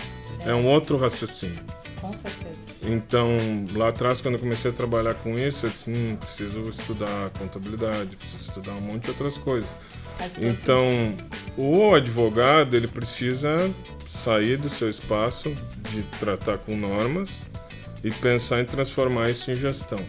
[0.45, 1.63] É um outro raciocínio.
[2.01, 2.63] Com certeza.
[2.83, 3.29] Então,
[3.75, 8.17] lá atrás, quando eu comecei a trabalhar com isso, eu disse: hum, preciso estudar contabilidade,
[8.17, 9.71] preciso estudar um monte de outras coisas.
[10.41, 11.15] Então,
[11.57, 13.71] o advogado ele precisa
[14.07, 15.55] sair do seu espaço
[15.91, 17.41] de tratar com normas
[18.03, 20.01] e pensar em transformar isso em gestão.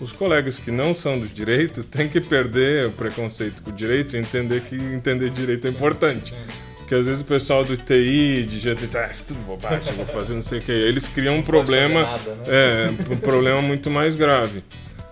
[0.00, 4.16] Os colegas que não são do direito têm que perder o preconceito com o direito
[4.16, 6.34] e entender que entender direito é importante.
[6.76, 10.42] Porque às vezes o pessoal do TI, de jeito ah, tudo bobagem, vou fazer não
[10.42, 10.70] sei o que.
[10.70, 12.44] Eles criam um problema, nada, né?
[12.46, 14.62] é, um problema muito mais grave.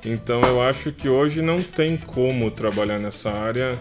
[0.05, 3.79] Então eu acho que hoje não tem como trabalhar nessa área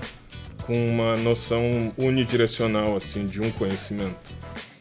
[0.65, 4.31] com uma noção unidirecional assim de um conhecimento.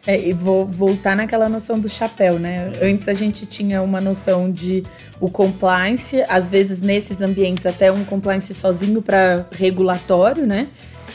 [0.06, 2.72] É, e vou voltar naquela noção do chapéu, né?
[2.82, 4.82] Antes a gente tinha uma noção de
[5.20, 10.68] o compliance, às vezes nesses ambientes até um compliance sozinho para regulatório, né?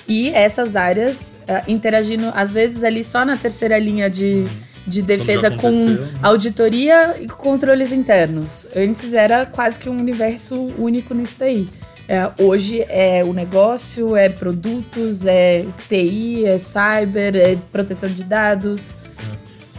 [0.07, 4.45] E essas áreas uh, interagindo, às vezes, ali só na terceira linha de,
[4.85, 6.07] de defesa com né?
[6.21, 8.67] auditoria e controles internos.
[8.75, 11.67] Antes era quase que um universo único nisso daí.
[12.07, 18.95] É, hoje é o negócio, é produtos, é TI, é cyber, é proteção de dados.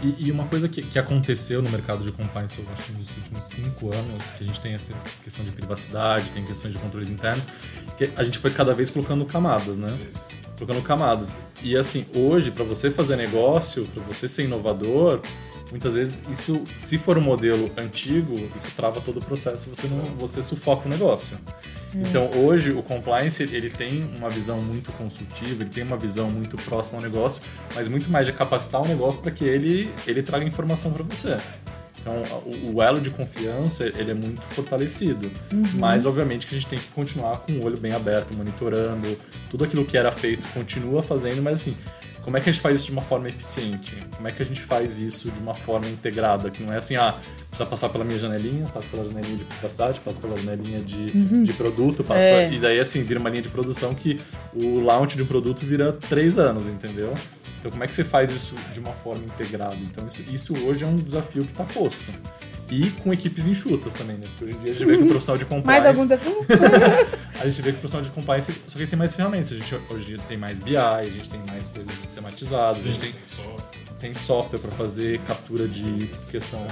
[0.03, 0.07] É.
[0.07, 3.09] E, e, uma coisa que, que, aconteceu no mercado de compliance, eu acho que nos
[3.17, 7.11] últimos cinco anos, que a gente tem essa questão de privacidade, tem questões de controles
[7.11, 7.49] internos,
[7.97, 9.99] que a gente foi cada vez colocando camadas, né?
[10.59, 11.39] Colocando camadas.
[11.63, 15.21] E assim, hoje, para você fazer negócio, para você ser inovador,
[15.71, 20.05] muitas vezes isso, se for um modelo antigo, isso trava todo o processo, você não,
[20.17, 21.37] você sufoca o negócio.
[21.95, 22.03] Hum.
[22.09, 26.57] Então, hoje o compliance, ele tem uma visão muito consultiva, ele tem uma visão muito
[26.57, 27.43] próxima ao negócio,
[27.75, 31.39] mas muito mais de capacitar o negócio para que ele ele traga informação para você.
[32.07, 35.31] Então, o, o, elo de confiança, ele é muito fortalecido.
[35.53, 35.67] Uhum.
[35.75, 39.19] Mas, obviamente, que a gente tem que continuar com o olho bem aberto, monitorando.
[39.51, 41.77] Tudo aquilo que era feito continua fazendo, mas assim,
[42.27, 43.97] como é que a gente faz isso de uma forma eficiente?
[44.17, 46.51] Como é que a gente faz isso de uma forma integrada?
[46.51, 47.15] Que não é assim, ah,
[47.49, 51.45] precisa passar pela minha janelinha, passa pela janelinha de privacidade, passa pela janelinha de, uhum.
[51.45, 52.53] de produto, passa é.
[52.53, 54.21] e daí assim, vira uma linha de produção que
[54.53, 57.15] o launch de um produto vira três anos, entendeu?
[57.61, 59.77] Então como é que você faz isso de uma forma integrada?
[59.77, 62.13] Então isso, isso hoje é um desafio que está posto.
[62.69, 64.27] E com equipes enxutas também, né?
[64.29, 65.67] Porque hoje em dia a gente vê que o profissional de compliance.
[65.67, 66.47] Mais algum desafio?
[67.41, 68.55] a gente vê que o profissional de compliance.
[68.67, 69.53] Só que tem mais ferramentas.
[69.53, 73.01] A gente hoje tem mais BI, a gente tem mais coisas sistematizadas, Sim, a gente
[73.01, 73.15] tem,
[74.01, 76.67] tem software para fazer captura de questão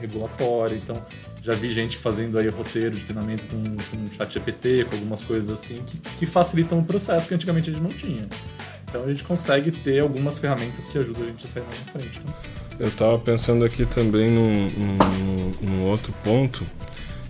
[0.00, 0.76] regulatória.
[0.76, 1.04] Então,
[1.42, 5.50] já vi gente fazendo aí roteiro de treinamento com, com chat GPT, com algumas coisas
[5.50, 8.28] assim, que, que facilitam o processo que antigamente a gente não tinha.
[8.90, 11.92] Então a gente consegue ter algumas ferramentas que ajudam a gente a sair lá na
[11.92, 12.20] frente.
[12.20, 12.34] Né?
[12.80, 16.66] Eu estava pensando aqui também num, num, num, outro ponto,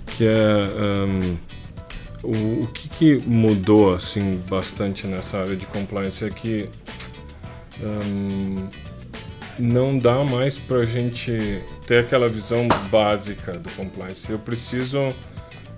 [0.06, 1.36] que é um,
[2.22, 6.68] o, o que, que, mudou assim bastante nessa área de compliance é que
[7.82, 8.68] um,
[9.58, 14.30] não dá mais para a gente ter aquela visão básica do compliance.
[14.30, 15.14] Eu preciso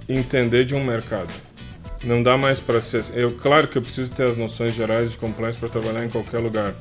[0.08, 1.32] entender de um mercado.
[2.04, 3.04] Não dá mais para ser.
[3.14, 6.38] Eu, claro que eu preciso ter as noções gerais de compliance para trabalhar em qualquer
[6.38, 6.74] lugar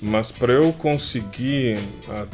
[0.00, 2.26] mas para eu conseguir a,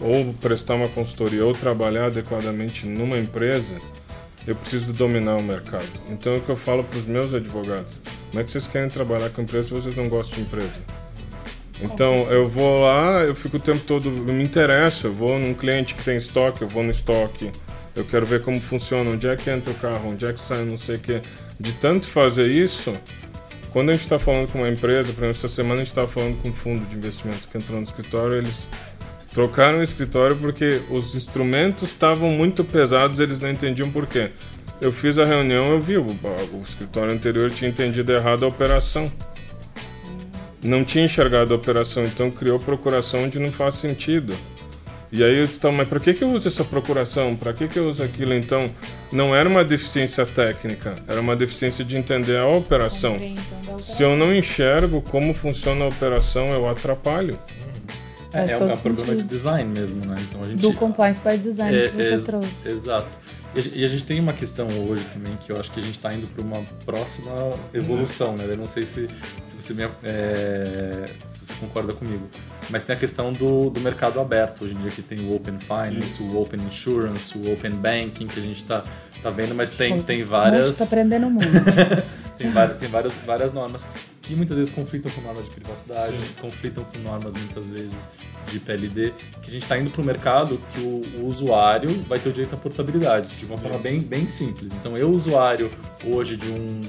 [0.00, 3.78] ou prestar uma consultoria ou trabalhar adequadamente numa empresa,
[4.46, 5.88] eu preciso dominar o mercado.
[6.08, 8.88] Então é o que eu falo para os meus advogados: como é que vocês querem
[8.88, 10.80] trabalhar com empresa se vocês não gostam de empresa?
[11.82, 15.54] Então eu vou lá, eu fico o tempo todo, eu me interesso, eu vou num
[15.54, 17.50] cliente que tem estoque, eu vou no estoque,
[17.96, 20.62] eu quero ver como funciona, onde é que entra o carro, onde é que sai,
[20.64, 21.20] não sei o que.
[21.60, 22.96] De tanto fazer isso,
[23.70, 26.08] quando a gente está falando com uma empresa, por exemplo, essa semana a gente estava
[26.08, 28.66] falando com um fundo de investimentos que entrou no escritório, eles
[29.30, 34.30] trocaram o escritório porque os instrumentos estavam muito pesados, eles não entendiam por quê.
[34.80, 39.12] Eu fiz a reunião, eu vi, o, o escritório anterior tinha entendido errado a operação.
[40.62, 44.34] Não tinha enxergado a operação, então criou procuração onde não faz sentido.
[45.12, 47.34] E aí eles estão, mas para que, que eu uso essa procuração?
[47.34, 48.32] Para que, que eu uso aquilo?
[48.32, 48.68] Então,
[49.10, 53.18] não era uma deficiência técnica, era uma deficiência de entender a operação.
[53.80, 57.36] Se eu não enxergo como funciona a operação, eu atrapalho.
[58.32, 60.16] É, é um, é um problema de design mesmo, né?
[60.28, 62.68] Então a gente, Do compliance by design é, que você é, trouxe.
[62.68, 63.08] Exato.
[63.54, 66.14] E a gente tem uma questão hoje também que eu acho que a gente está
[66.14, 67.32] indo para uma próxima
[67.74, 68.44] evolução, né?
[68.48, 69.08] Eu não sei se,
[69.44, 72.28] se, você, me, é, se você concorda comigo,
[72.68, 75.58] mas tem a questão do, do mercado aberto hoje em dia que tem o Open
[75.58, 76.24] Finance, Isso.
[76.24, 78.84] o Open Insurance, o Open Banking que a gente está
[79.22, 80.70] tá vendo, mas tem, tem várias.
[80.70, 81.50] Está aprendendo muito.
[82.36, 83.88] tem, várias, tem várias, várias normas
[84.22, 86.24] que muitas vezes conflitam com normas de privacidade, Sim.
[86.40, 88.08] conflitam com normas muitas vezes
[88.46, 89.12] de PLD,
[89.42, 92.32] que a gente está indo para o mercado que o, o, usuário vai ter o
[92.32, 94.72] direito à portabilidade, de uma forma bem, bem simples.
[94.72, 95.70] Então, eu, usuário
[96.04, 96.80] hoje de um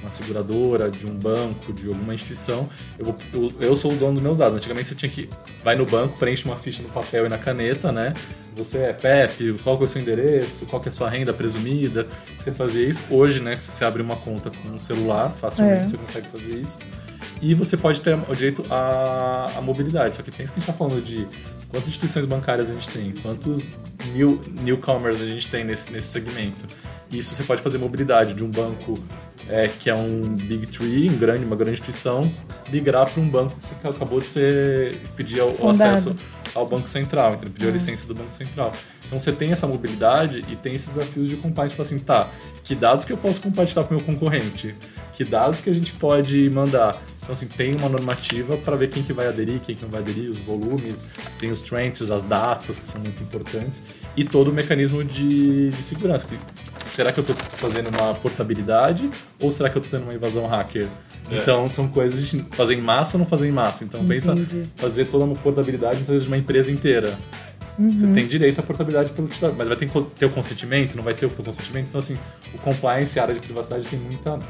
[0.00, 2.68] uma seguradora, de um banco, de alguma instituição,
[2.98, 4.56] eu, eu, eu, sou o dono dos meus dados.
[4.56, 5.28] Antigamente você tinha que
[5.62, 8.14] vai no banco, preenche uma ficha no papel e na caneta, né?
[8.54, 12.06] Você é PEP, qual é o seu endereço, qual é a sua renda presumida,
[12.38, 13.02] você fazia isso.
[13.10, 15.86] Hoje, né, que você abre uma conta com um celular, facilmente é.
[15.86, 16.78] você consegue fazer isso.
[17.40, 20.16] E você pode ter o direito à, à mobilidade.
[20.16, 21.26] Só que pensa que a gente está falando de
[21.68, 23.74] quantas instituições bancárias a gente tem, quantos
[24.12, 26.66] new, newcomers a gente tem nesse, nesse segmento.
[27.10, 28.98] Isso você pode fazer mobilidade de um banco
[29.48, 32.32] é, que é um Big Tree, um grande, uma grande instituição,
[32.70, 36.14] migrar para um banco que acabou de ser pedir o, o acesso
[36.54, 37.74] ao Banco Central, então pediu a hum.
[37.74, 38.72] licença do Banco Central.
[39.06, 42.28] Então você tem essa mobilidade e tem esses desafios de compliance, tipo assim, tá,
[42.62, 44.74] que dados que eu posso compartilhar com o meu concorrente?
[45.14, 47.00] Que dados que a gente pode mandar?
[47.28, 50.00] Então, assim, tem uma normativa para ver quem que vai aderir, quem que não vai
[50.00, 51.04] aderir, os volumes,
[51.38, 53.82] tem os trends, as datas, que são muito importantes,
[54.16, 56.26] e todo o mecanismo de, de segurança.
[56.90, 60.46] Será que eu estou fazendo uma portabilidade ou será que eu estou tendo uma invasão
[60.46, 60.88] hacker?
[61.30, 61.36] É.
[61.36, 63.84] Então, são coisas de fazer em massa ou não fazer em massa.
[63.84, 64.14] Então, Entendi.
[64.14, 67.18] pensa fazer toda uma portabilidade de uma empresa inteira.
[67.78, 67.94] Uhum.
[67.94, 71.04] Você tem direito à portabilidade pelo titular, mas vai ter que ter o consentimento, não
[71.04, 71.88] vai ter o consentimento.
[71.88, 72.18] Então, assim,
[72.54, 74.40] o compliance, a área de privacidade tem muita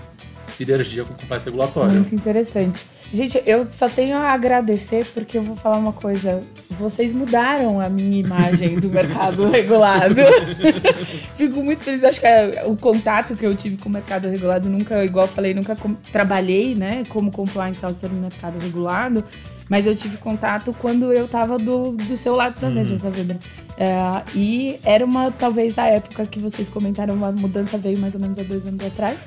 [0.58, 1.94] sinergia com o compliance regulatório.
[1.94, 2.84] Muito interessante.
[3.12, 6.42] Gente, eu só tenho a agradecer porque eu vou falar uma coisa.
[6.70, 10.16] Vocês mudaram a minha imagem do mercado regulado.
[11.36, 12.04] Fico muito feliz.
[12.04, 15.32] Acho que é o contato que eu tive com o mercado regulado nunca, igual eu
[15.32, 15.76] falei, nunca
[16.12, 19.24] trabalhei, né, como compliance officer no mercado regulado.
[19.70, 22.98] Mas eu tive contato quando eu tava do, do seu lado da mesa, uhum.
[22.98, 23.38] sabe,
[23.76, 28.20] É, e era uma, talvez, a época que vocês comentaram, a mudança veio mais ou
[28.20, 29.20] menos há dois anos atrás.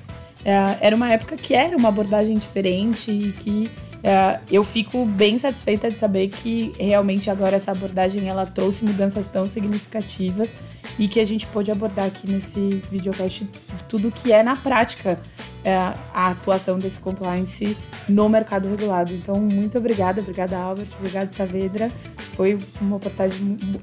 [0.43, 3.71] É, era uma época que era uma abordagem diferente e que
[4.03, 9.27] é, eu fico bem satisfeita de saber que realmente agora essa abordagem ela trouxe mudanças
[9.27, 10.53] tão significativas
[10.97, 13.47] e que a gente pôde abordar aqui nesse videocast
[13.87, 15.19] tudo que é na prática
[15.63, 17.77] é, a atuação desse compliance
[18.09, 19.13] no mercado regulado.
[19.13, 21.89] Então, muito obrigada, obrigada Albert, obrigada Saavedra.
[22.33, 22.99] Foi uma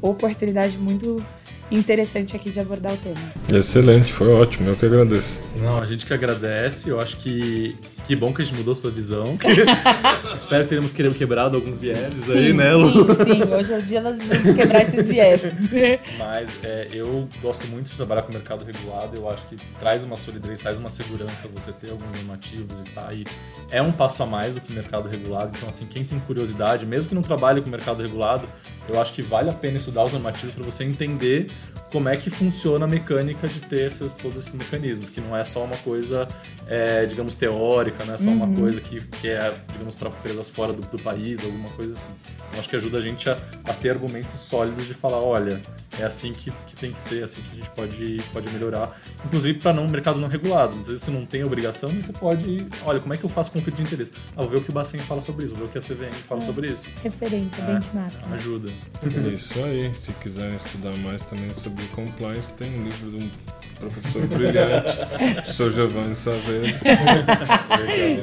[0.03, 1.25] oportunidade muito
[1.71, 3.33] interessante aqui de abordar o tema.
[3.53, 5.41] Excelente, foi ótimo, eu que agradeço.
[5.57, 7.77] Não, a gente que agradece, eu acho que
[8.09, 9.37] que bom que a gente mudou sua visão.
[10.35, 12.89] Espero que tenhamos quebrado alguns vieses sim, aí, né, Lu?
[12.89, 15.53] Sim, sim, hoje é o dia das vezes de quebrar esses vieses.
[16.19, 20.05] Mas é, eu gosto muito de trabalhar com o mercado regulado, eu acho que traz
[20.05, 23.25] uma solidez, traz uma segurança você ter alguns normativos e tá aí.
[23.71, 26.87] É um passo a mais do que o mercado regulado, então assim, quem tem curiosidade,
[26.87, 28.49] mesmo que não trabalhe com o mercado regulado,
[28.89, 31.51] eu acho que vale a pena estudar os normativos para você entender
[31.91, 35.43] como é que funciona a mecânica de ter esses, todos esses mecanismos, que não é
[35.43, 36.29] só uma coisa,
[36.67, 38.37] é, digamos, teórica, não é só uhum.
[38.37, 42.11] uma coisa que, que é, digamos, para empresas fora do, do, país, alguma coisa assim.
[42.49, 45.63] Então, acho que ajuda a gente a, a ter argumentos sólidos de falar, olha,
[45.99, 48.99] é assim que, que tem que ser, é assim que a gente pode, pode melhorar.
[49.25, 50.77] Inclusive para não mercados não regulados.
[50.77, 53.51] Às vezes você não tem obrigação, mas você pode, olha, como é que eu faço
[53.51, 54.13] conflito de interesse?
[54.37, 55.81] Ah, vou ver o que o Bacen fala sobre isso, vou ver o que a
[55.81, 56.45] CVM fala é.
[56.45, 56.93] sobre isso.
[57.03, 58.15] Referência, é, benchmark.
[58.33, 58.73] Ajuda.
[59.03, 59.93] É isso aí.
[59.95, 63.31] Se quiserem estudar mais também sobre compliance, tem um livro de um
[63.79, 64.97] professor brilhante,
[65.35, 66.71] professor Giovanni Saavedra.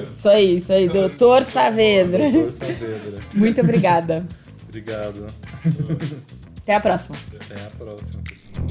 [0.10, 2.30] isso aí, isso aí, doutor Saavedra.
[2.30, 3.20] Doutor Saavedra.
[3.34, 4.26] Muito obrigada.
[4.68, 5.28] Obrigado.
[6.62, 7.18] Até a próxima.
[7.40, 8.66] Até a próxima, pessoal.